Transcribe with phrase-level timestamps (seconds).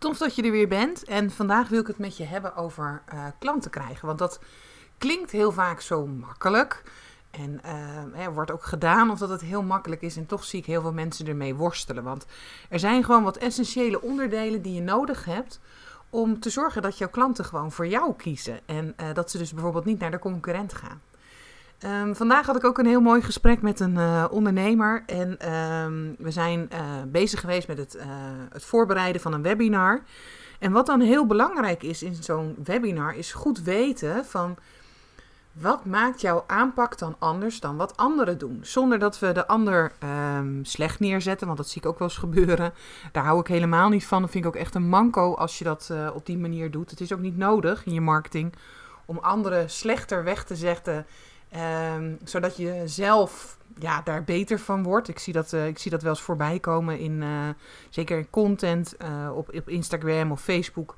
[0.00, 3.02] Tof dat je er weer bent en vandaag wil ik het met je hebben over
[3.14, 4.06] uh, klanten krijgen.
[4.06, 4.40] Want dat
[4.98, 6.82] klinkt heel vaak zo makkelijk.
[7.30, 7.64] En
[8.14, 10.16] er wordt ook gedaan of dat het heel makkelijk is.
[10.16, 12.04] En toch zie ik heel veel mensen ermee worstelen.
[12.04, 12.26] Want
[12.68, 15.60] er zijn gewoon wat essentiële onderdelen die je nodig hebt
[16.10, 18.60] om te zorgen dat jouw klanten gewoon voor jou kiezen.
[18.66, 21.00] En uh, dat ze dus bijvoorbeeld niet naar de concurrent gaan.
[21.84, 25.02] Um, vandaag had ik ook een heel mooi gesprek met een uh, ondernemer.
[25.06, 28.02] En um, we zijn uh, bezig geweest met het, uh,
[28.50, 30.02] het, voorbereiden van een webinar.
[30.58, 34.56] En wat dan heel belangrijk is in zo'n webinar, is goed weten van
[35.52, 38.58] wat maakt jouw aanpak dan anders dan wat anderen doen.
[38.62, 39.92] Zonder dat we de ander
[40.36, 42.72] um, slecht neerzetten, want dat zie ik ook wel eens gebeuren.
[43.12, 44.22] Daar hou ik helemaal niet van.
[44.22, 46.90] Dat vind ik ook echt een manco als je dat op die manier doet.
[46.90, 48.54] Het is ook niet nodig in je marketing
[49.04, 51.06] om anderen slechter weg te zetten
[51.56, 55.08] Um, zodat je zelf ja, daar beter van wordt.
[55.08, 57.48] Ik zie dat, uh, ik zie dat wel eens voorbij komen in uh,
[57.88, 60.96] zeker in content uh, op, op Instagram of Facebook.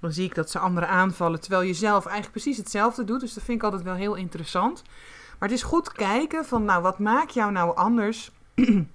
[0.00, 3.20] Dan zie ik dat ze anderen aanvallen, terwijl je zelf eigenlijk precies hetzelfde doet.
[3.20, 4.82] Dus dat vind ik altijd wel heel interessant.
[5.38, 8.30] Maar het is goed kijken van, nou, wat maakt jou nou anders?
[8.54, 8.88] um,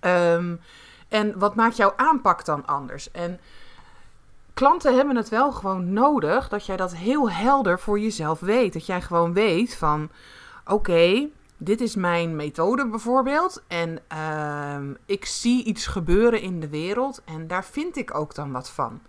[1.08, 3.10] en wat maakt jouw aanpak dan anders?
[3.10, 3.40] En
[4.54, 8.72] klanten hebben het wel gewoon nodig dat jij dat heel helder voor jezelf weet.
[8.72, 10.10] Dat jij gewoon weet van
[10.64, 13.62] oké, dit is mijn methode bijvoorbeeld.
[13.66, 18.52] En uh, ik zie iets gebeuren in de wereld en daar vind ik ook dan
[18.52, 19.00] wat van.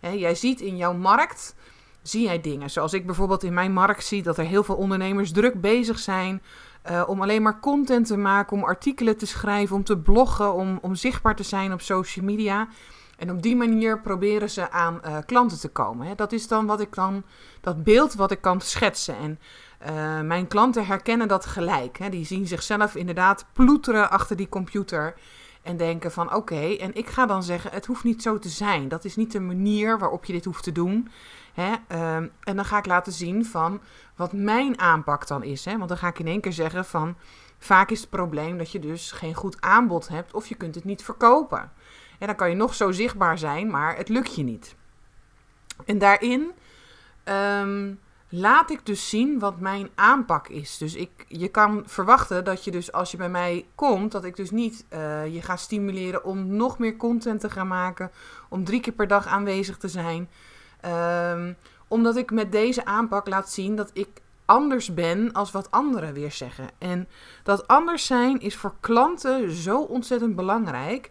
[0.00, 1.54] Jij ziet in jouw markt,
[2.02, 2.70] zie jij dingen.
[2.70, 6.42] Zoals ik bijvoorbeeld in mijn markt zie dat er heel veel ondernemers druk bezig zijn.
[6.90, 10.78] Uh, om alleen maar content te maken, om artikelen te schrijven, om te bloggen, om,
[10.82, 12.68] om zichtbaar te zijn op social media.
[13.20, 16.06] En op die manier proberen ze aan uh, klanten te komen.
[16.06, 16.14] Hè.
[16.14, 17.22] Dat is dan wat ik dan,
[17.60, 19.16] dat beeld wat ik kan schetsen.
[19.16, 19.38] En
[19.90, 21.98] uh, mijn klanten herkennen dat gelijk.
[21.98, 22.08] Hè.
[22.08, 25.14] Die zien zichzelf inderdaad ploeteren achter die computer.
[25.62, 28.88] En denken van oké, en ik ga dan zeggen, het hoeft niet zo te zijn.
[28.88, 31.08] Dat is niet de manier waarop je dit hoeft te doen.
[31.52, 31.72] Hè?
[31.92, 33.80] Uh, en dan ga ik laten zien van
[34.16, 35.64] wat mijn aanpak dan is.
[35.64, 35.76] Hè?
[35.76, 37.16] Want dan ga ik in één keer zeggen van,
[37.58, 40.84] vaak is het probleem dat je dus geen goed aanbod hebt of je kunt het
[40.84, 41.72] niet verkopen.
[42.20, 44.74] En dan kan je nog zo zichtbaar zijn, maar het lukt je niet.
[45.84, 46.52] En daarin
[47.24, 50.78] um, laat ik dus zien wat mijn aanpak is.
[50.78, 54.36] Dus ik, je kan verwachten dat je dus als je bij mij komt, dat ik
[54.36, 58.10] dus niet uh, je ga stimuleren om nog meer content te gaan maken,
[58.48, 60.28] om drie keer per dag aanwezig te zijn.
[61.34, 61.56] Um,
[61.88, 64.08] omdat ik met deze aanpak laat zien dat ik
[64.44, 66.68] anders ben als wat anderen weer zeggen.
[66.78, 67.08] En
[67.42, 71.10] dat anders zijn is voor klanten zo ontzettend belangrijk.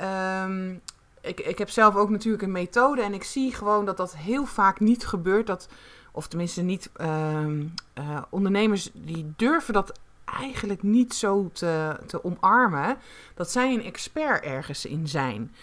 [0.00, 0.80] Um,
[1.20, 4.44] ik, ik heb zelf ook natuurlijk een methode en ik zie gewoon dat dat heel
[4.44, 5.46] vaak niet gebeurt.
[5.46, 5.68] Dat,
[6.12, 12.96] of tenminste niet, um, uh, ondernemers die durven dat eigenlijk niet zo te, te omarmen.
[13.34, 15.54] Dat zij een expert ergens in zijn.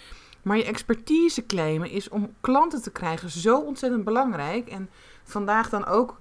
[0.41, 4.67] Maar je expertise claimen is om klanten te krijgen zo ontzettend belangrijk.
[4.67, 4.89] En
[5.23, 6.17] vandaag dan ook,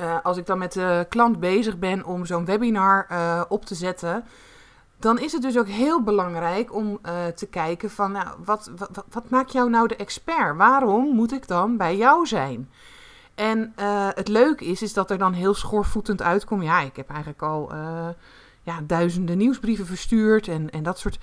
[0.00, 3.74] uh, als ik dan met de klant bezig ben om zo'n webinar uh, op te
[3.74, 4.24] zetten
[4.98, 9.04] dan is het dus ook heel belangrijk om uh, te kijken van, nou, wat, wat,
[9.10, 10.56] wat maakt jou nou de expert?
[10.56, 12.70] Waarom moet ik dan bij jou zijn?
[13.34, 16.62] En uh, het leuke is, is dat er dan heel schoorvoetend uitkomt.
[16.62, 18.08] Ja, ik heb eigenlijk al uh,
[18.62, 21.18] ja, duizenden nieuwsbrieven verstuurd en, en dat soort...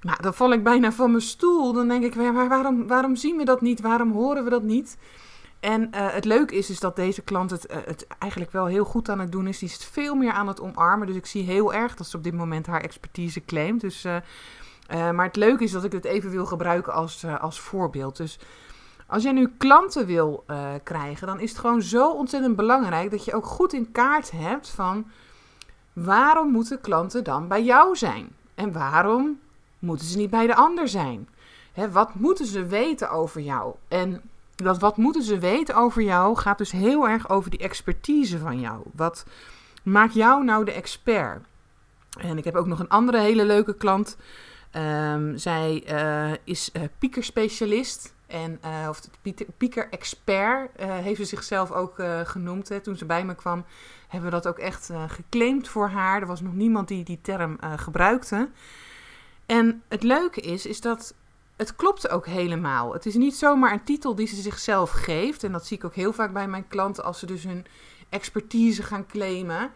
[0.00, 1.72] Nou, dan val ik bijna van mijn stoel.
[1.72, 3.80] Dan denk ik, waarom, waarom zien we dat niet?
[3.80, 4.96] Waarom horen we dat niet?
[5.60, 8.84] En uh, het leuke is, is dat deze klant het, uh, het eigenlijk wel heel
[8.84, 9.58] goed aan het doen is.
[9.58, 11.06] Die is veel meer aan het omarmen.
[11.06, 13.80] Dus ik zie heel erg dat ze op dit moment haar expertise claimt.
[13.80, 14.16] Dus, uh,
[14.88, 18.16] maar het leuke is dat ik het even wil gebruiken als, als voorbeeld.
[18.16, 18.38] Dus
[19.06, 20.44] als jij nu klanten wil
[20.82, 24.68] krijgen, dan is het gewoon zo ontzettend belangrijk dat je ook goed in kaart hebt
[24.68, 25.06] van
[25.92, 28.36] waarom moeten klanten dan bij jou zijn?
[28.54, 29.40] En waarom
[29.78, 31.28] moeten ze niet bij de ander zijn?
[31.72, 33.74] Hè, wat moeten ze weten over jou?
[33.88, 34.29] En
[34.64, 38.60] dat wat moeten ze weten over jou gaat dus heel erg over die expertise van
[38.60, 38.82] jou.
[38.92, 39.24] Wat
[39.82, 41.44] maakt jou nou de expert?
[42.18, 44.16] En ik heb ook nog een andere hele leuke klant.
[44.76, 48.14] Um, zij uh, is uh, piekerspecialist.
[48.26, 49.00] En, uh, of
[49.56, 52.68] pieker-expert heeft ze zichzelf ook genoemd.
[52.68, 52.80] Hè.
[52.80, 53.64] Toen ze bij me kwam,
[54.08, 56.20] hebben we dat ook echt geclaimd voor haar.
[56.20, 58.48] Er was nog niemand die die term gebruikte.
[59.46, 61.14] En het leuke is, is dat
[61.60, 62.92] het klopt ook helemaal.
[62.92, 65.44] Het is niet zomaar een titel die ze zichzelf geeft.
[65.44, 67.66] En dat zie ik ook heel vaak bij mijn klanten als ze dus hun
[68.08, 69.70] expertise gaan claimen.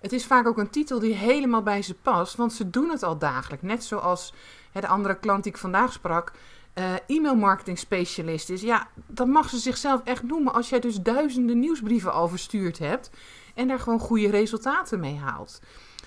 [0.00, 3.02] Het is vaak ook een titel die helemaal bij ze past, want ze doen het
[3.02, 3.64] al dagelijks.
[3.64, 4.34] Net zoals
[4.72, 6.32] hè, de andere klant die ik vandaag sprak,
[6.74, 8.60] uh, e-mail marketing specialist is.
[8.60, 13.10] Ja, dat mag ze zichzelf echt noemen als jij dus duizenden nieuwsbrieven al verstuurd hebt
[13.54, 15.60] en daar gewoon goede resultaten mee haalt.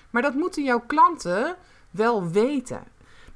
[0.10, 1.56] Maar dat moeten jouw klanten
[1.92, 2.96] wel weten.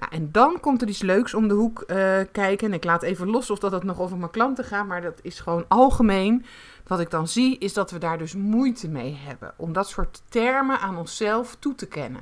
[0.09, 2.67] En dan komt er iets leuks om de hoek uh, kijken.
[2.67, 5.19] En ik laat even los of dat het nog over mijn klanten gaat, maar dat
[5.21, 6.45] is gewoon algemeen.
[6.87, 10.21] Wat ik dan zie, is dat we daar dus moeite mee hebben om dat soort
[10.29, 12.21] termen aan onszelf toe te kennen.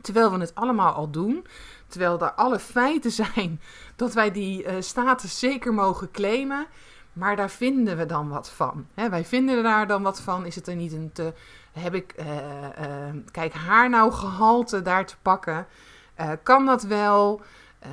[0.00, 1.46] Terwijl we het allemaal al doen,
[1.86, 3.60] terwijl er alle feiten zijn
[3.96, 6.66] dat wij die uh, status zeker mogen claimen,
[7.12, 8.86] maar daar vinden we dan wat van.
[8.94, 10.46] Wij vinden daar dan wat van.
[10.46, 11.32] Is het er niet een te.
[11.72, 12.14] Heb ik.
[12.20, 12.26] Uh,
[13.30, 15.66] kijk, haar nou gehalte daar te pakken?
[16.42, 17.40] Kan dat wel?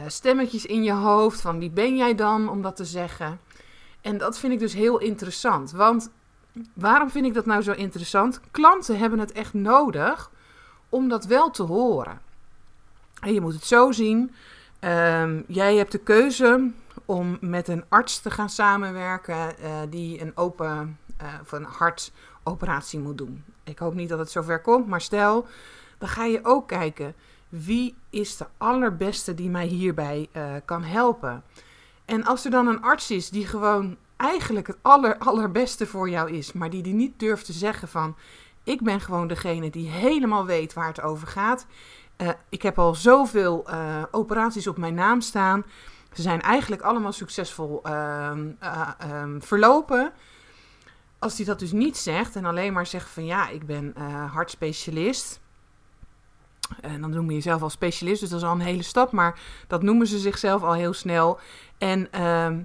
[0.07, 3.39] stemmetjes in je hoofd van wie ben jij dan om dat te zeggen?
[4.01, 5.71] En dat vind ik dus heel interessant.
[5.71, 6.09] Want
[6.73, 8.39] waarom vind ik dat nou zo interessant?
[8.51, 10.31] Klanten hebben het echt nodig
[10.89, 12.21] om dat wel te horen.
[13.19, 14.31] En je moet het zo zien.
[14.79, 16.71] Ehm, jij hebt de keuze
[17.05, 20.97] om met een arts te gaan samenwerken uh, die een open
[21.41, 23.43] of een hartoperatie moet doen.
[23.63, 25.47] Ik hoop niet dat het zover komt, maar stel,
[25.97, 27.15] dan ga je ook kijken
[27.53, 31.43] wie is de allerbeste die mij hierbij uh, kan helpen.
[32.05, 36.31] En als er dan een arts is die gewoon eigenlijk het aller, allerbeste voor jou
[36.31, 38.15] is, maar die die niet durft te zeggen van
[38.63, 41.65] ik ben gewoon degene die helemaal weet waar het over gaat.
[42.17, 45.65] Uh, ik heb al zoveel uh, operaties op mijn naam staan.
[46.13, 48.31] Ze zijn eigenlijk allemaal succesvol uh,
[49.39, 50.11] verlopen.
[51.19, 53.93] Als hij dat dus niet zegt en alleen maar zegt van ja, ik ben
[54.31, 55.41] hartspecialist.
[56.81, 59.11] En dan noem je jezelf al specialist, dus dat is al een hele stap.
[59.11, 61.39] Maar dat noemen ze zichzelf al heel snel.
[61.77, 62.61] En ehm,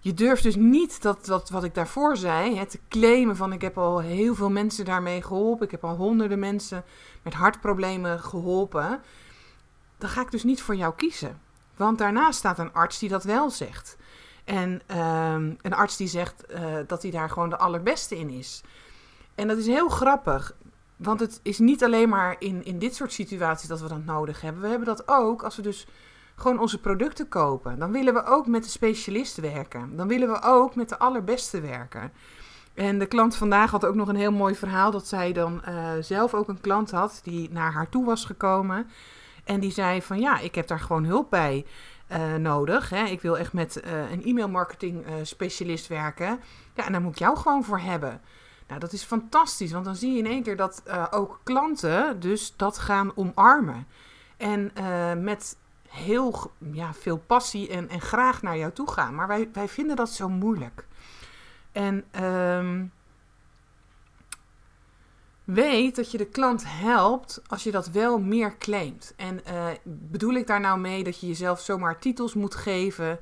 [0.00, 3.60] je durft dus niet dat, dat wat ik daarvoor zei, hè, te claimen van ik
[3.60, 5.64] heb al heel veel mensen daarmee geholpen.
[5.64, 6.84] Ik heb al honderden mensen
[7.22, 9.00] met hartproblemen geholpen.
[9.98, 11.40] Dan ga ik dus niet voor jou kiezen.
[11.76, 13.96] Want daarnaast staat een arts die dat wel zegt.
[14.44, 18.62] En um, een arts die zegt uh, dat hij daar gewoon de allerbeste in is.
[19.34, 20.54] En dat is heel grappig.
[21.02, 24.40] Want het is niet alleen maar in, in dit soort situaties dat we dat nodig
[24.40, 24.62] hebben.
[24.62, 25.86] We hebben dat ook als we dus
[26.34, 27.78] gewoon onze producten kopen.
[27.78, 29.96] Dan willen we ook met de specialist werken.
[29.96, 32.12] Dan willen we ook met de allerbeste werken.
[32.74, 35.90] En de klant vandaag had ook nog een heel mooi verhaal dat zij dan uh,
[36.00, 38.90] zelf ook een klant had die naar haar toe was gekomen.
[39.44, 41.66] En die zei van ja, ik heb daar gewoon hulp bij
[42.12, 42.90] uh, nodig.
[42.90, 43.04] Hè.
[43.04, 46.40] Ik wil echt met uh, een e-mail marketing specialist werken.
[46.74, 48.20] Ja, en daar moet ik jou gewoon voor hebben.
[48.68, 52.54] Nou, dat is fantastisch, want dan zie je in één keer dat ook klanten dus
[52.56, 53.86] dat gaan omarmen.
[54.36, 54.72] En
[55.24, 55.56] met
[55.88, 59.14] heel ja, veel passie en, en graag naar jou toe gaan.
[59.14, 60.86] Maar wij, wij vinden dat zo moeilijk.
[61.72, 62.92] En um,
[65.44, 69.12] weet dat je de klant helpt als je dat wel meer claimt.
[69.16, 73.18] En uh, bedoel ik daar nou mee dat je jezelf zomaar titels moet geven?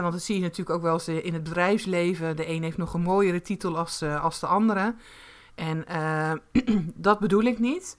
[0.00, 2.36] Want dat zie je natuurlijk ook wel eens in het bedrijfsleven.
[2.36, 4.94] De een heeft nog een mooiere titel als, uh, als de andere.
[5.54, 6.32] En uh,
[6.94, 7.98] dat bedoel ik niet.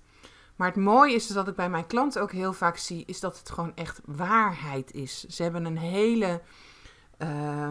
[0.55, 3.19] Maar het mooie is dus dat ik bij mijn klanten ook heel vaak zie, is
[3.19, 5.25] dat het gewoon echt waarheid is.
[5.25, 6.41] Ze hebben een hele
[7.17, 7.69] uh,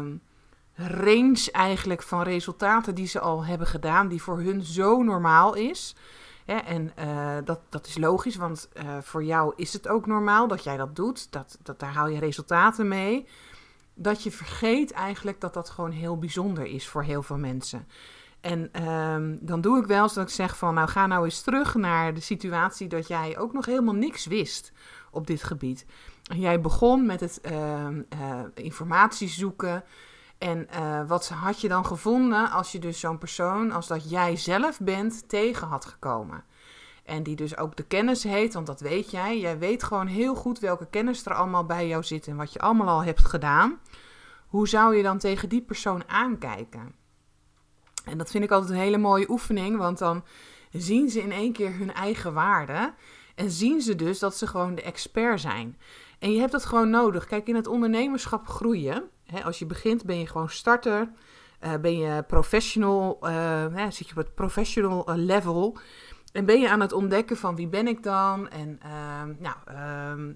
[0.74, 5.96] range eigenlijk van resultaten die ze al hebben gedaan, die voor hun zo normaal is.
[6.44, 6.92] en
[7.44, 8.68] dat, dat is logisch, want
[9.00, 11.32] voor jou is het ook normaal dat jij dat doet.
[11.32, 13.26] Dat, dat, daar haal je resultaten mee.
[13.94, 17.86] Dat je vergeet eigenlijk dat dat gewoon heel bijzonder is voor heel veel mensen.
[18.40, 21.42] En um, dan doe ik wel eens dat ik zeg van, nou ga nou eens
[21.42, 24.72] terug naar de situatie dat jij ook nog helemaal niks wist
[25.10, 25.86] op dit gebied.
[26.22, 29.84] Jij begon met het uh, uh, informatie zoeken.
[30.38, 34.36] En uh, wat had je dan gevonden als je dus zo'n persoon, als dat jij
[34.36, 36.44] zelf bent, tegen had gekomen?
[37.04, 39.38] En die dus ook de kennis heeft, want dat weet jij.
[39.38, 42.58] Jij weet gewoon heel goed welke kennis er allemaal bij jou zit en wat je
[42.58, 43.80] allemaal al hebt gedaan.
[44.46, 46.94] Hoe zou je dan tegen die persoon aankijken?
[48.04, 50.24] En dat vind ik altijd een hele mooie oefening, want dan
[50.70, 52.94] zien ze in één keer hun eigen waarde.
[53.34, 55.78] En zien ze dus dat ze gewoon de expert zijn.
[56.18, 57.26] En je hebt dat gewoon nodig.
[57.26, 59.04] Kijk, in het ondernemerschap groeien.
[59.26, 61.12] Hè, als je begint, ben je gewoon starter.
[61.64, 63.30] Uh, ben je professional, uh,
[63.72, 65.78] hè, zit je op het professional eh, level.
[66.32, 68.48] En ben je aan het ontdekken van wie ben ik dan?
[68.48, 69.56] En uh, nou,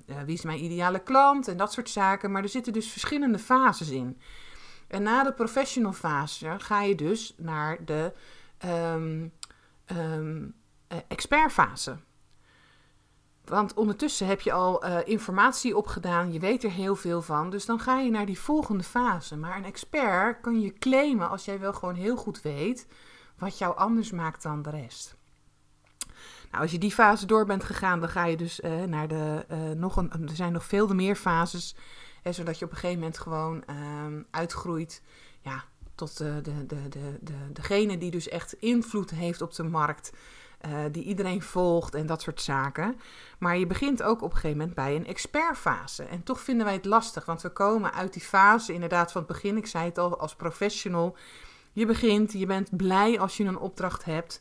[0.07, 1.49] uh, wie is mijn ideale klant?
[1.49, 2.31] En dat soort zaken.
[2.31, 4.21] Maar er zitten dus verschillende fases in.
[4.88, 8.12] En na de professional fase ga je dus naar de
[8.95, 9.33] um,
[9.87, 10.55] um,
[11.09, 11.97] expert fase.
[13.45, 17.50] Want ondertussen heb je al uh, informatie opgedaan, je weet er heel veel van.
[17.50, 19.37] Dus dan ga je naar die volgende fase.
[19.37, 22.87] Maar een expert kan je claimen als jij wel gewoon heel goed weet
[23.38, 25.17] wat jou anders maakt dan de rest.
[26.50, 29.47] Nou, als je die fase door bent gegaan, dan ga je dus uh, naar de.
[29.50, 31.76] Uh, nog een, er zijn nog veel meer fases.
[32.23, 33.76] Hè, zodat je op een gegeven moment gewoon uh,
[34.31, 35.03] uitgroeit.
[35.41, 39.62] Ja, tot de, de, de, de, de, degene die dus echt invloed heeft op de
[39.62, 40.12] markt.
[40.67, 43.00] Uh, die iedereen volgt en dat soort zaken.
[43.38, 46.03] Maar je begint ook op een gegeven moment bij een expertfase.
[46.03, 49.31] En toch vinden wij het lastig, want we komen uit die fase inderdaad van het
[49.31, 49.57] begin.
[49.57, 51.17] Ik zei het al, als professional.
[51.73, 54.41] Je begint, je bent blij als je een opdracht hebt.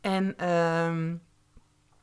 [0.00, 1.14] En uh,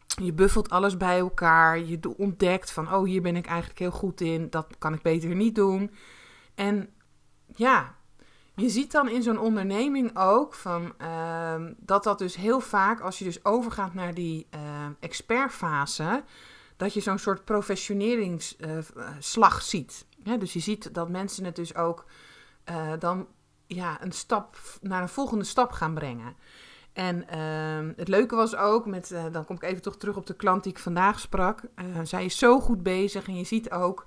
[0.05, 1.79] je buffelt alles bij elkaar.
[1.79, 4.49] Je ontdekt van, oh, hier ben ik eigenlijk heel goed in.
[4.49, 5.91] Dat kan ik beter niet doen.
[6.55, 6.89] En
[7.55, 7.95] ja,
[8.55, 13.19] je ziet dan in zo'n onderneming ook van, uh, dat dat dus heel vaak, als
[13.19, 14.61] je dus overgaat naar die uh,
[14.99, 16.23] expertfase,
[16.77, 20.05] dat je zo'n soort professioneringsslag uh, ziet.
[20.23, 22.05] Ja, dus je ziet dat mensen het dus ook
[22.69, 23.27] uh, dan
[23.67, 26.35] ja, een stap naar een volgende stap gaan brengen.
[26.95, 30.25] En uh, het leuke was ook, met, uh, dan kom ik even toch terug op
[30.25, 31.61] de klant die ik vandaag sprak.
[31.61, 34.05] Uh, zij is zo goed bezig en je ziet ook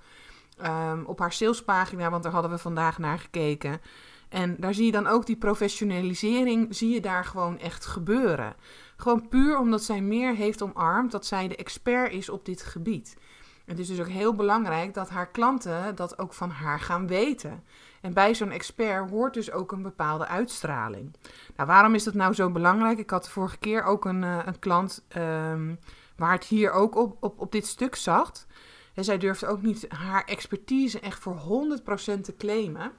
[0.64, 3.80] um, op haar salespagina, want daar hadden we vandaag naar gekeken.
[4.28, 8.54] En daar zie je dan ook die professionalisering, zie je daar gewoon echt gebeuren.
[8.96, 13.16] Gewoon puur omdat zij meer heeft omarmd dat zij de expert is op dit gebied.
[13.64, 17.64] Het is dus ook heel belangrijk dat haar klanten dat ook van haar gaan weten.
[18.00, 21.16] En bij zo'n expert hoort dus ook een bepaalde uitstraling.
[21.56, 22.98] Nou, waarom is dat nou zo belangrijk?
[22.98, 25.78] Ik had de vorige keer ook een, uh, een klant um,
[26.16, 28.46] waar het hier ook op, op, op dit stuk zat.
[28.94, 32.92] En zij durfde ook niet haar expertise echt voor 100% te claimen.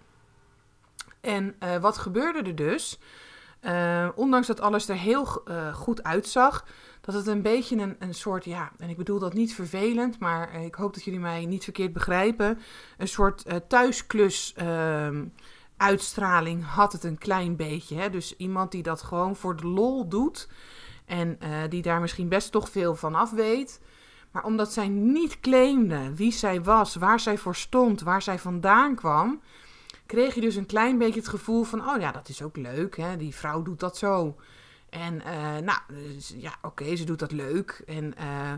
[1.22, 3.00] En uh, wat gebeurde er dus?
[3.62, 5.26] Uh, ondanks dat alles er heel
[5.74, 6.66] goed uitzag,
[7.02, 10.64] dat het een beetje een, een soort, ja, en ik bedoel dat niet vervelend, maar
[10.64, 12.60] ik hoop dat jullie mij niet verkeerd begrijpen,
[12.98, 15.08] een soort uh, thuisklus uh,
[15.78, 17.96] uitstraling had het een klein beetje.
[17.96, 18.10] Hè?
[18.10, 20.50] Dus iemand die dat gewoon voor de lol doet
[21.06, 23.82] en uh, die daar misschien best toch veel van af weet.
[24.32, 28.96] Maar omdat zij niet claimde wie zij was, waar zij voor stond, waar zij vandaan
[28.96, 29.42] kwam,
[30.06, 32.98] kreeg je dus een klein beetje het gevoel van, oh ja, dat is ook leuk,
[32.98, 33.18] hè?
[33.18, 34.36] die vrouw doet dat zo.
[34.90, 37.82] En uh, nou, dus, ja, oké, ze doet dat leuk.
[37.86, 38.54] En uh,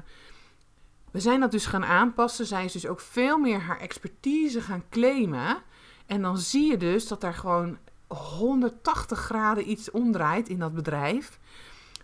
[1.12, 2.46] we zijn dat dus gaan aanpassen.
[2.46, 5.58] Zij is dus ook veel meer haar expertise gaan claimen.
[6.06, 11.40] En dan zie je dus dat daar gewoon 180 graden iets omdraait in dat bedrijf.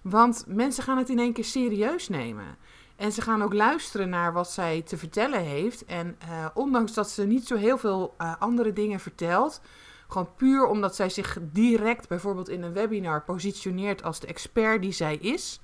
[0.02, 2.58] Want mensen gaan het in één keer serieus nemen.
[2.96, 5.86] En ze gaan ook luisteren naar wat zij te vertellen heeft.
[5.86, 9.62] En uh, ondanks dat ze niet zo heel veel andere dingen vertelt,
[10.08, 14.92] gewoon puur omdat zij zich direct bijvoorbeeld in een webinar positioneert als de expert die
[14.92, 15.60] zij is.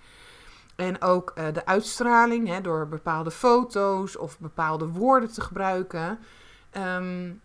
[0.75, 6.19] En ook uh, de uitstraling hè, door bepaalde foto's of bepaalde woorden te gebruiken.
[6.77, 7.41] Um,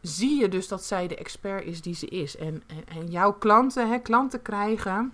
[0.00, 2.36] zie je dus dat zij de expert is die ze is.
[2.36, 5.12] En, en, jouw klanten, hè, klanten krijgen.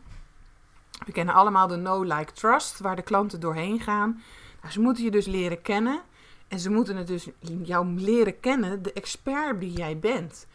[1.06, 4.22] We kennen allemaal de no like trust, waar de klanten doorheen gaan.
[4.60, 6.00] Nou, ze moeten je dus leren kennen.
[6.48, 7.28] En ze moeten het dus
[7.62, 10.46] jou leren kennen, de expert die jij bent.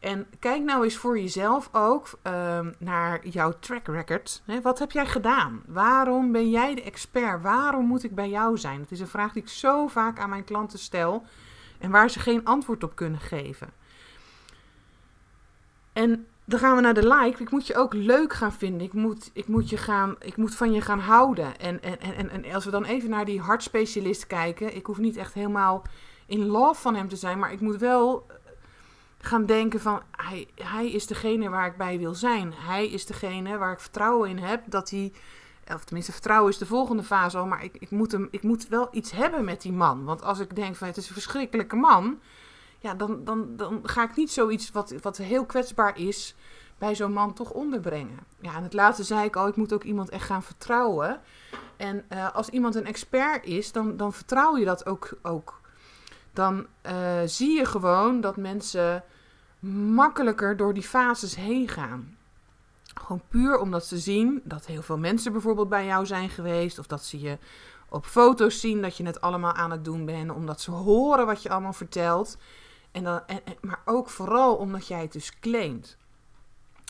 [0.00, 4.42] En kijk nou eens voor jezelf ook um, naar jouw track record.
[4.62, 5.62] Wat heb jij gedaan?
[5.66, 7.42] Waarom ben jij de expert?
[7.42, 8.78] Waarom moet ik bij jou zijn?
[8.78, 11.24] Dat is een vraag die ik zo vaak aan mijn klanten stel
[11.78, 13.68] en waar ze geen antwoord op kunnen geven.
[15.92, 17.42] En dan gaan we naar de like.
[17.42, 18.86] Ik moet je ook leuk gaan vinden.
[18.86, 21.58] Ik moet, ik moet, je gaan, ik moet van je gaan houden.
[21.58, 24.76] En, en, en, en als we dan even naar die hartspecialist kijken.
[24.76, 25.82] Ik hoef niet echt helemaal
[26.26, 27.38] in love van hem te zijn.
[27.38, 28.26] Maar ik moet wel
[29.20, 32.52] gaan denken van hij, hij is degene waar ik bij wil zijn.
[32.56, 35.12] Hij is degene waar ik vertrouwen in heb dat hij,
[35.74, 38.68] of tenminste vertrouwen is de volgende fase al, maar ik, ik, moet hem, ik moet
[38.68, 40.04] wel iets hebben met die man.
[40.04, 42.20] Want als ik denk van het is een verschrikkelijke man,
[42.78, 46.34] ja, dan, dan, dan ga ik niet zoiets wat, wat heel kwetsbaar is
[46.78, 48.18] bij zo'n man toch onderbrengen.
[48.40, 51.20] Ja, en het laatste zei ik al, ik moet ook iemand echt gaan vertrouwen.
[51.76, 55.59] En uh, als iemand een expert is, dan, dan vertrouw je dat ook, ook
[56.32, 56.92] dan uh,
[57.24, 59.04] zie je gewoon dat mensen
[59.94, 62.16] makkelijker door die fases heen gaan.
[62.94, 66.78] Gewoon puur omdat ze zien dat heel veel mensen bijvoorbeeld bij jou zijn geweest.
[66.78, 67.38] Of dat ze je
[67.88, 70.30] op foto's zien dat je het allemaal aan het doen bent.
[70.30, 72.38] Omdat ze horen wat je allemaal vertelt.
[72.92, 75.96] En dan, en, maar ook vooral omdat jij het dus claimt.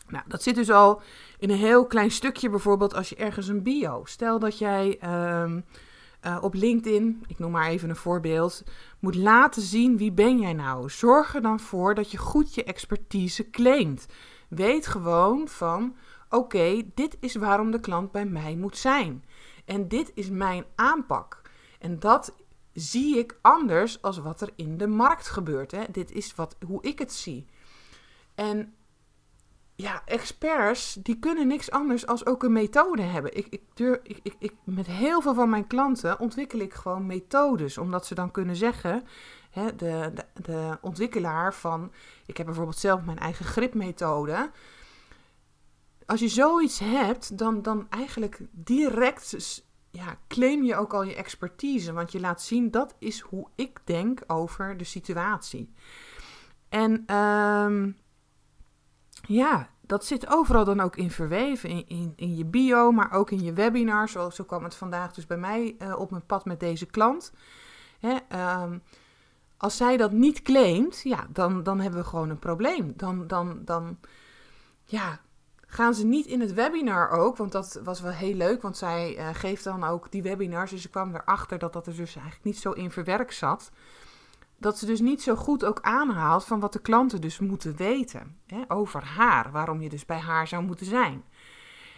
[0.09, 1.02] Nou, dat zit dus al
[1.38, 4.04] in een heel klein stukje bijvoorbeeld als je ergens een bio.
[4.04, 4.99] Stel dat jij
[5.42, 5.64] um,
[6.26, 8.64] uh, op LinkedIn, ik noem maar even een voorbeeld,
[8.98, 10.90] moet laten zien wie ben jij nou.
[10.90, 14.06] Zorg er dan voor dat je goed je expertise claimt.
[14.48, 15.96] Weet gewoon van,
[16.28, 19.24] oké, dit is waarom de klant bij mij moet zijn.
[19.64, 21.42] En dit is mijn aanpak.
[21.78, 22.34] En dat
[22.72, 25.70] zie ik anders als wat er in de markt gebeurt.
[25.70, 25.84] Hè.
[25.90, 27.46] Dit is wat, hoe ik het zie.
[28.34, 28.74] En
[29.80, 33.37] ja, experts die kunnen niks anders als ook een methode hebben.
[33.37, 37.78] Ik, ik, durf, ik, ik, met heel veel van mijn klanten ontwikkel ik gewoon methodes,
[37.78, 39.02] omdat ze dan kunnen zeggen,
[39.50, 41.92] hè, de, de, ontwikkelaar van,
[42.26, 44.50] ik heb bijvoorbeeld zelf mijn eigen gripmethode.
[46.06, 51.92] Als je zoiets hebt, dan, dan eigenlijk direct ja, claim je ook al je expertise,
[51.92, 55.72] want je laat zien dat is hoe ik denk over de situatie.
[56.68, 57.96] En um,
[59.34, 61.68] ja, dat zit overal dan ook in verweven.
[61.68, 64.08] In, in, in je bio, maar ook in je webinar.
[64.08, 67.32] Zo, kwam het vandaag dus bij mij uh, op mijn pad met deze klant.
[67.99, 68.16] Hè,
[68.62, 68.82] um,
[69.56, 72.92] als zij dat niet claimt, ja, dan, dan hebben we gewoon een probleem.
[72.96, 73.99] Dan, dan, dan
[74.84, 75.20] ja,
[75.66, 77.37] gaan ze niet in het webinar ook.
[77.37, 80.70] Want dat was wel heel leuk, want zij uh, geeft dan ook die webinars.
[80.70, 83.70] Dus ze kwam erachter dat dat er dus eigenlijk niet zo in verwerkt zat
[84.60, 88.36] dat ze dus niet zo goed ook aanhaalt van wat de klanten dus moeten weten
[88.46, 89.50] hè, over haar.
[89.50, 91.24] Waarom je dus bij haar zou moeten zijn.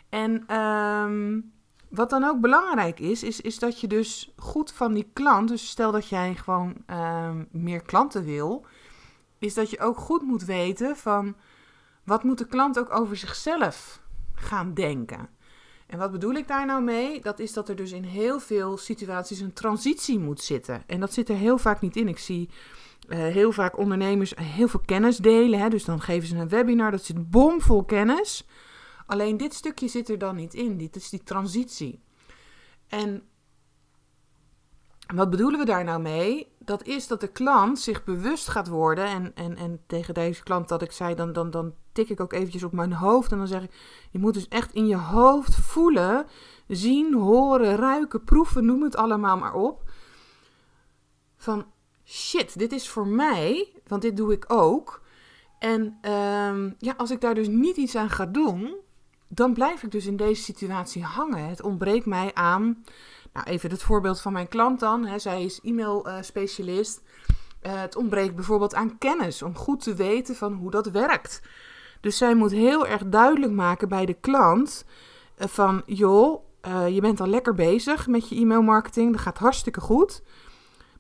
[0.08, 1.52] En um,
[1.88, 5.68] wat dan ook belangrijk is, is, is dat je dus goed van die klant, dus
[5.68, 8.66] stel dat jij gewoon um, meer klanten wil,
[9.38, 11.36] is dat je ook goed moet weten van
[12.04, 14.00] wat moet de klant ook over zichzelf
[14.34, 15.28] gaan denken.
[15.92, 17.20] En wat bedoel ik daar nou mee?
[17.20, 20.82] Dat is dat er dus in heel veel situaties een transitie moet zitten.
[20.86, 22.08] En dat zit er heel vaak niet in.
[22.08, 22.48] Ik zie
[23.08, 25.60] uh, heel vaak ondernemers heel veel kennis delen.
[25.60, 25.68] Hè?
[25.68, 28.46] Dus dan geven ze een webinar, dat zit bomvol kennis.
[29.06, 30.76] Alleen dit stukje zit er dan niet in.
[30.76, 32.00] Dit is die transitie.
[32.88, 33.22] En
[35.14, 36.52] wat bedoelen we daar nou mee?
[36.58, 39.04] Dat is dat de klant zich bewust gaat worden.
[39.06, 42.32] En, en, en tegen deze klant dat ik zei, dan, dan, dan tik ik ook
[42.32, 43.32] eventjes op mijn hoofd.
[43.32, 43.72] En dan zeg ik,
[44.10, 46.26] je moet dus echt in je hoofd voelen,
[46.68, 49.90] zien, horen, ruiken, proeven, noem het allemaal maar op.
[51.36, 51.66] Van
[52.04, 55.02] shit, dit is voor mij, want dit doe ik ook.
[55.58, 58.74] En um, ja, als ik daar dus niet iets aan ga doen,
[59.28, 61.48] dan blijf ik dus in deze situatie hangen.
[61.48, 62.84] Het ontbreekt mij aan
[63.32, 65.06] nou, even het voorbeeld van mijn klant dan.
[65.06, 65.18] Hè.
[65.18, 67.02] Zij is e-mail-specialist.
[67.62, 71.42] Uh, het ontbreekt bijvoorbeeld aan kennis om goed te weten van hoe dat werkt.
[72.00, 74.84] Dus zij moet heel erg duidelijk maken bij de klant
[75.38, 76.44] uh, van, joh,
[76.88, 80.22] je bent al lekker bezig met je e-mailmarketing, dat gaat hartstikke goed.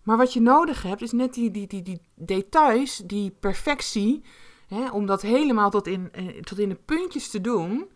[0.02, 4.22] Maar wat je nodig hebt is net die, die, die, die details, die perfectie,
[4.66, 7.88] hè, om dat helemaal tot in, tot in de puntjes te doen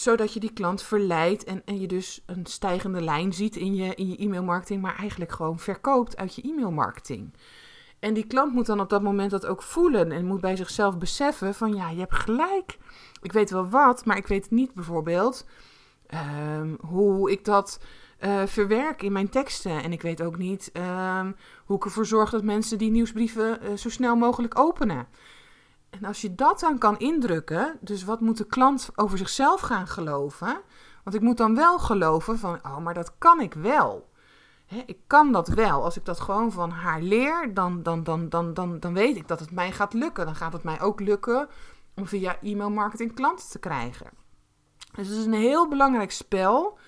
[0.00, 3.94] zodat je die klant verleidt en, en je dus een stijgende lijn ziet in je,
[3.94, 7.34] in je e-mailmarketing, maar eigenlijk gewoon verkoopt uit je e-mailmarketing.
[7.98, 10.98] En die klant moet dan op dat moment dat ook voelen en moet bij zichzelf
[10.98, 12.78] beseffen van ja, je hebt gelijk.
[13.22, 15.46] Ik weet wel wat, maar ik weet niet bijvoorbeeld
[16.58, 17.80] um, hoe ik dat
[18.20, 19.82] uh, verwerk in mijn teksten.
[19.82, 20.72] En ik weet ook niet
[21.18, 25.06] um, hoe ik ervoor zorg dat mensen die nieuwsbrieven uh, zo snel mogelijk openen.
[25.90, 29.86] En als je dat dan kan indrukken, dus wat moet de klant over zichzelf gaan
[29.86, 30.60] geloven?
[31.04, 34.08] Want ik moet dan wel geloven van, oh, maar dat kan ik wel.
[34.86, 35.84] ik kan dat wel.
[35.84, 39.28] Als ik dat gewoon van haar leer, dan, dan, dan, dan, dan, dan weet ik
[39.28, 40.24] dat het mij gaat lukken.
[40.24, 41.48] Dan gaat het mij ook lukken
[41.94, 44.10] om via e-mail marketing klanten te krijgen.
[44.94, 46.78] Dus het is een heel belangrijk spel.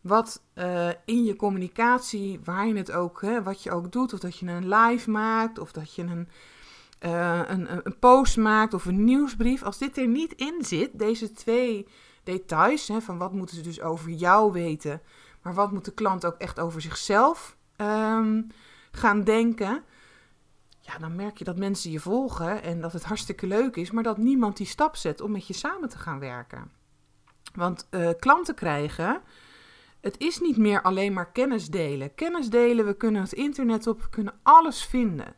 [0.00, 4.18] Wat uh, in je communicatie, waar je het ook, hè, wat je ook doet, of
[4.18, 6.28] dat je een live maakt, of dat je een
[7.04, 11.32] uh, een, een, post maakt of een nieuwsbrief, als dit er niet in zit, deze
[11.32, 11.86] twee
[12.22, 15.02] details, hè, van wat moeten ze dus over jou weten,
[15.42, 18.46] maar wat moet de klant ook echt over zichzelf um,
[18.90, 19.84] gaan denken,
[20.80, 24.02] ja, dan merk je dat mensen je volgen en dat het hartstikke leuk is, maar
[24.02, 26.70] dat niemand die stap zet om met je samen te gaan werken.
[27.54, 29.22] Want uh, klanten krijgen,
[30.00, 32.14] het is niet meer alleen maar kennis delen.
[32.14, 35.34] Kennis delen, we kunnen het internet op, we kunnen alles vinden.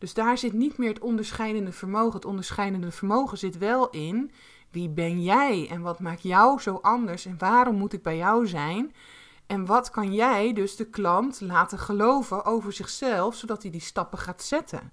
[0.00, 2.14] Dus daar zit niet meer het onderscheidende vermogen.
[2.14, 4.30] Het onderscheidende vermogen zit wel in
[4.70, 8.46] wie ben jij en wat maakt jou zo anders en waarom moet ik bij jou
[8.46, 8.94] zijn?
[9.46, 14.18] En wat kan jij dus de klant laten geloven over zichzelf, zodat hij die stappen
[14.18, 14.92] gaat zetten?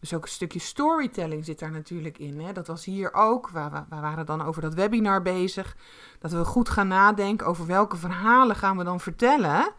[0.00, 2.40] Dus ook een stukje storytelling zit daar natuurlijk in.
[2.40, 2.52] Hè?
[2.52, 3.48] Dat was hier ook.
[3.48, 5.76] We, waren dan over dat webinar bezig.
[6.18, 9.72] Dat we goed gaan nadenken over welke verhalen gaan we dan vertellen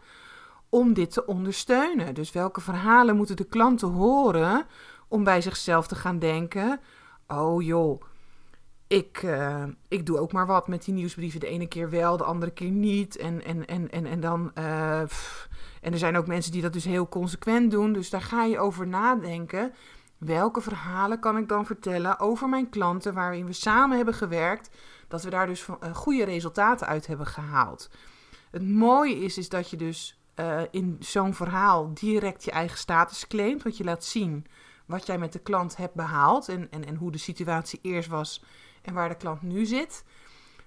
[0.74, 2.14] om dit te ondersteunen.
[2.14, 4.66] Dus welke verhalen moeten de klanten horen
[5.08, 6.80] om bij zichzelf te gaan denken:
[7.26, 8.02] oh joh,
[8.86, 11.40] ik, uh, ik doe ook maar wat met die nieuwsbrieven.
[11.40, 13.16] De ene keer wel, de andere keer niet.
[13.16, 14.50] En, en, en, en, en dan.
[14.58, 15.00] Uh,
[15.80, 17.92] en er zijn ook mensen die dat dus heel consequent doen.
[17.92, 19.72] Dus daar ga je over nadenken.
[20.18, 24.70] Welke verhalen kan ik dan vertellen over mijn klanten waarin we samen hebben gewerkt,
[25.08, 27.90] dat we daar dus uh, goede resultaten uit hebben gehaald.
[28.50, 33.26] Het mooie is, is dat je dus uh, in zo'n verhaal direct je eigen status
[33.26, 33.62] claimt.
[33.62, 34.46] Want je laat zien
[34.86, 38.44] wat jij met de klant hebt behaald en, en, en hoe de situatie eerst was
[38.82, 40.04] en waar de klant nu zit.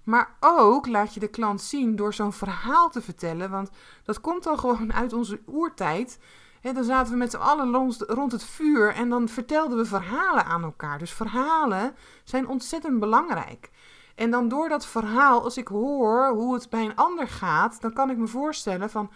[0.03, 3.49] Maar ook laat je de klant zien door zo'n verhaal te vertellen.
[3.49, 3.69] Want
[4.03, 6.19] dat komt dan gewoon uit onze oertijd.
[6.61, 10.45] He, dan zaten we met z'n allen rond het vuur en dan vertelden we verhalen
[10.45, 10.99] aan elkaar.
[10.99, 13.71] Dus verhalen zijn ontzettend belangrijk.
[14.15, 17.93] En dan door dat verhaal, als ik hoor hoe het bij een ander gaat, dan
[17.93, 19.11] kan ik me voorstellen van,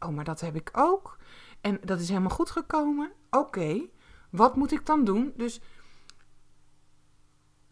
[0.00, 1.18] oh, maar dat heb ik ook.
[1.60, 3.12] En dat is helemaal goed gekomen.
[3.30, 3.80] Oké,
[4.30, 5.32] wat moet ik dan doen?
[5.36, 5.60] Dus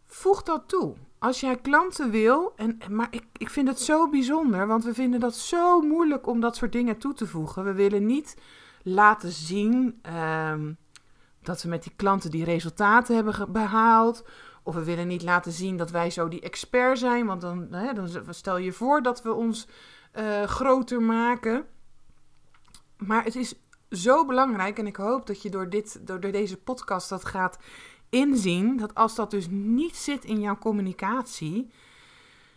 [0.06, 0.94] voeg dat toe.
[1.18, 5.20] Als jij klanten wil, en, maar ik, ik vind het zo bijzonder, want we vinden
[5.20, 7.64] dat zo moeilijk om dat soort dingen toe te voegen.
[7.64, 8.36] We willen niet
[8.82, 10.72] laten zien ehm,
[11.42, 14.24] dat we met die klanten die resultaten hebben behaald.
[14.62, 17.92] Of we willen niet laten zien dat wij zo die expert zijn, want dan, hè,
[17.92, 19.68] dan stel je voor dat we ons
[20.18, 21.66] uh, groter maken.
[23.06, 23.54] Maar het is
[23.90, 27.58] zo belangrijk en ik hoop dat je door, dit, door, deze podcast dat gaat
[28.08, 28.76] inzien.
[28.76, 31.70] Dat als dat dus niet zit in jouw communicatie,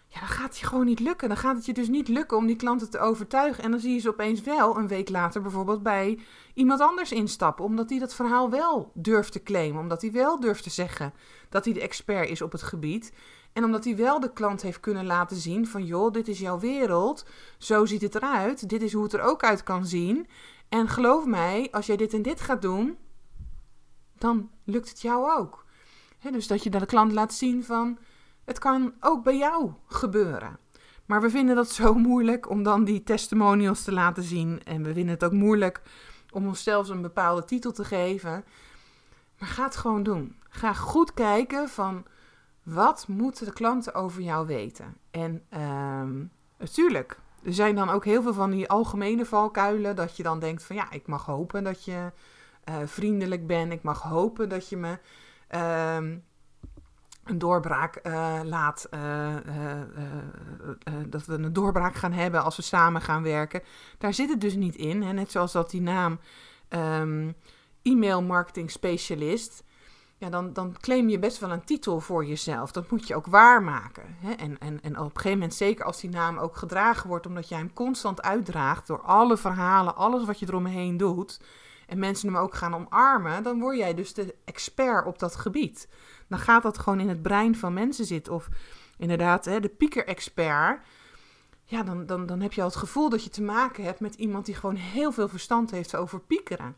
[0.08, 1.28] ja, dan gaat het je gewoon niet lukken.
[1.28, 3.64] Dan gaat het je dus niet lukken om die klanten te overtuigen.
[3.64, 6.20] En dan zie je ze opeens wel een week later bijvoorbeeld bij
[6.54, 7.66] iemand anders instappen.
[7.66, 9.82] Omdat die dat verhaal wel durft te claimen.
[9.82, 11.14] Omdat hij wel durft te zeggen
[11.50, 13.14] dat hij de expert is op het gebied.
[13.58, 16.60] En omdat hij wel de klant heeft kunnen laten zien van joh, dit is jouw
[16.60, 17.26] wereld.
[17.58, 18.70] Zo ziet het eruit.
[18.70, 20.28] Dit is hoe het er ook uit kan zien.
[20.70, 22.98] En geloof mij, als jij dit en dit gaat doen,
[24.18, 25.66] dan lukt het jou ook.
[26.32, 27.98] dus dat je de klant laat zien van
[28.46, 30.60] het kan ook bij jou gebeuren.
[31.06, 34.64] Maar we vinden dat zo moeilijk om dan die testimonials te laten zien.
[34.64, 35.82] En we vinden het ook moeilijk
[36.32, 38.46] om ons zelfs een bepaalde titel te geven.
[39.40, 40.36] Maar ga het gewoon doen.
[40.50, 42.06] Ga goed kijken van
[42.68, 44.98] wat moeten de klanten over jou weten.
[45.12, 46.26] En uh,
[46.58, 49.96] natuurlijk, er zijn dan ook heel veel van die algemene valkuilen.
[49.96, 52.12] Dat je dan denkt van ja, ik mag hopen dat je
[52.70, 53.72] uh, vriendelijk bent.
[53.72, 55.00] Ik mag hopen dat je me
[55.48, 56.18] ehm,
[57.24, 58.88] een doorbraak uh, laat.
[58.94, 59.36] Uh,
[61.08, 63.62] dat we een doorbraak gaan hebben als we samen gaan werken.
[63.98, 65.04] Daar zit het dus niet in.
[65.04, 65.14] Hè?
[65.14, 66.20] Net zoals dat die naam
[66.70, 67.36] um,
[67.82, 69.64] e-mail marketing specialist.
[70.20, 72.72] Ja, dan, dan claim je best wel een titel voor jezelf.
[72.72, 74.16] Dat moet je ook waarmaken.
[74.20, 74.32] Hè?
[74.32, 77.50] En, en, en op een gegeven moment, zeker als die naam ook gedragen wordt, omdat
[77.50, 81.40] jij hem constant uitdraagt door alle verhalen, alles wat je eromheen doet,
[81.88, 85.88] en mensen hem ook gaan omarmen, dan word jij dus de expert op dat gebied.
[86.28, 88.34] Dan gaat dat gewoon in het brein van mensen zitten.
[88.34, 88.48] Of
[88.98, 90.82] inderdaad, hè, de pieker-expert.
[91.64, 94.16] Ja, dan, dan, dan heb je al het gevoel dat je te maken hebt met
[94.16, 96.76] iemand die gewoon heel veel verstand heeft over piekeren.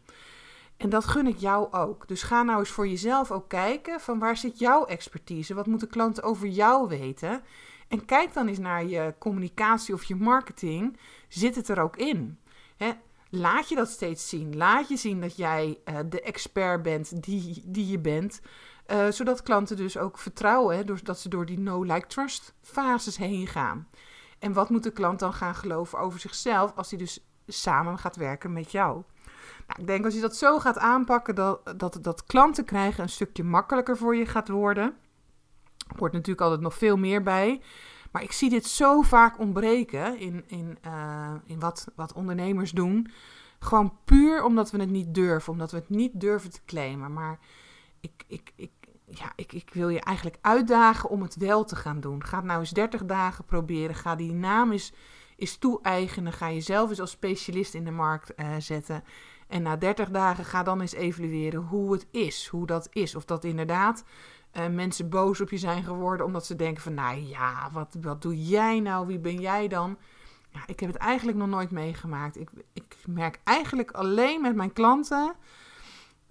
[0.80, 2.08] En dat gun ik jou ook.
[2.08, 5.54] Dus ga nou eens voor jezelf ook kijken van waar zit jouw expertise?
[5.54, 7.42] Wat moeten klanten over jou weten?
[7.88, 10.98] En kijk dan eens naar je communicatie of je marketing.
[11.28, 12.40] Zit het er ook in?
[13.30, 14.58] Laat je dat steeds zien.
[14.58, 18.42] Laat je zien dat jij uh, de expert bent die, die je bent.
[18.88, 23.88] Uh, zodat klanten dus ook vertrouwen, hè, doordat ze door die no-like-trust fases heen gaan.
[24.40, 28.16] En wat moet de klant dan gaan geloven over zichzelf als hij dus samen gaat
[28.16, 29.04] werken met jou?
[29.70, 33.10] Nou, ik denk als je dat zo gaat aanpakken, dat, dat, dat klanten krijgen een
[33.10, 34.84] stukje makkelijker voor je gaat worden.
[35.88, 37.62] Er wordt natuurlijk altijd nog veel meer bij.
[38.12, 43.12] Maar ik zie dit zo vaak ontbreken in, in, uh, in wat, wat ondernemers doen.
[43.60, 47.14] Gewoon puur omdat we het niet durven, omdat we het niet durven te claimen.
[47.14, 47.40] Maar
[48.00, 48.72] ik, ik, ik,
[49.06, 52.24] ja, ik, ik wil je eigenlijk uitdagen om het wel te gaan doen.
[52.26, 53.96] Ga het nou eens 30 dagen proberen.
[53.96, 54.94] Ga die naam eens,
[55.36, 56.34] eens toe-eigenen.
[56.34, 59.04] Ga jezelf eens als specialist in de markt uh, zetten.
[59.50, 62.48] En na 30 dagen ga dan eens evalueren hoe het is.
[62.48, 63.16] Hoe dat is.
[63.16, 64.04] Of dat inderdaad
[64.54, 68.22] uh, mensen boos op je zijn geworden omdat ze denken van, nou ja, wat, wat
[68.22, 69.08] doe jij nou?
[69.08, 69.98] Wie ben jij dan?
[70.50, 72.40] Ja, ik heb het eigenlijk nog nooit meegemaakt.
[72.40, 75.36] Ik, ik merk eigenlijk alleen met mijn klanten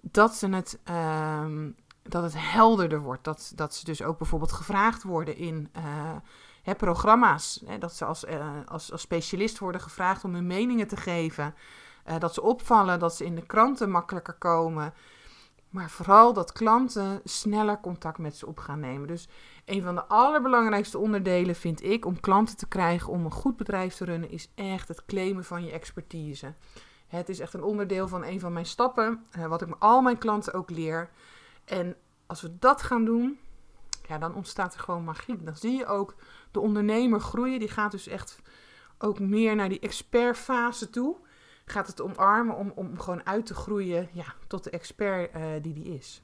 [0.01, 3.23] dat, ze het, um, dat het helderder wordt.
[3.23, 5.83] Dat, dat ze dus ook bijvoorbeeld gevraagd worden in uh,
[6.63, 7.61] hè, programma's.
[7.65, 11.55] Hè, dat ze als, uh, als, als specialist worden gevraagd om hun meningen te geven.
[12.07, 14.93] Uh, dat ze opvallen, dat ze in de kranten makkelijker komen.
[15.69, 19.07] Maar vooral dat klanten sneller contact met ze op gaan nemen.
[19.07, 19.27] Dus
[19.65, 23.95] een van de allerbelangrijkste onderdelen vind ik om klanten te krijgen om een goed bedrijf
[23.95, 26.53] te runnen, is echt het claimen van je expertise.
[27.07, 30.17] Het is echt een onderdeel van een van mijn stappen, eh, wat ik al mijn
[30.17, 31.09] klanten ook leer.
[31.65, 31.95] En
[32.27, 33.39] als we dat gaan doen,
[34.07, 35.43] ja, dan ontstaat er gewoon magie.
[35.43, 36.15] Dan zie je ook
[36.51, 37.59] de ondernemer groeien.
[37.59, 38.39] Die gaat dus echt
[38.97, 41.15] ook meer naar die expertfase toe
[41.71, 45.73] gaat het omarmen om, om gewoon uit te groeien ja, tot de expert uh, die
[45.73, 46.23] die is.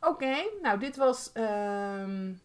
[0.00, 2.40] Oké, nou dit was um,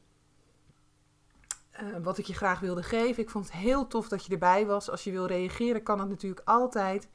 [1.79, 3.23] eh, wat ik je graag wilde geven.
[3.23, 4.89] Ik vond het heel tof dat je erbij was.
[4.89, 7.07] Als je wil reageren, kan dat natuurlijk altijd.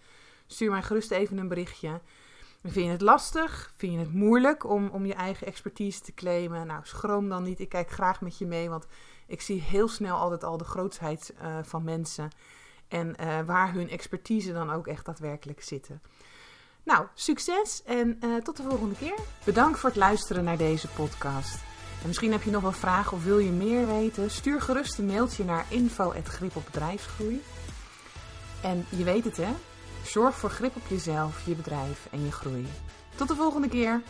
[0.46, 2.00] Stuur mij gerust even een berichtje.
[2.62, 3.72] Vind je het lastig?
[3.76, 6.66] Vind je het moeilijk om, om je eigen expertise te claimen?
[6.66, 7.60] Nou, schroom dan niet.
[7.60, 8.86] Ik kijk graag met je mee, want
[9.26, 12.30] ik zie heel snel altijd al de grootsheid uh, van mensen.
[12.94, 16.02] En uh, waar hun expertise dan ook echt daadwerkelijk zitten.
[16.82, 19.18] Nou, succes en uh, tot de volgende keer.
[19.44, 21.54] Bedankt voor het luisteren naar deze podcast.
[22.00, 24.30] En misschien heb je nog wel vragen of wil je meer weten?
[24.30, 27.42] Stuur gerust een mailtje naar info.gripopbedrijfsgroei.
[28.62, 29.52] En je weet het hè,
[30.04, 32.66] zorg voor grip op jezelf, je bedrijf en je groei.
[33.14, 34.02] Tot de volgende keer.